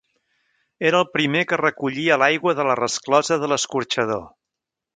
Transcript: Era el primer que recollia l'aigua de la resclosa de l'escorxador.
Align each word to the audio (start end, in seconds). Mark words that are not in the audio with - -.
Era 0.91 1.01
el 1.03 1.09
primer 1.17 1.43
que 1.51 1.59
recollia 1.61 2.17
l'aigua 2.21 2.55
de 2.61 2.65
la 2.71 2.79
resclosa 2.81 3.39
de 3.45 3.51
l'escorxador. 3.53 4.25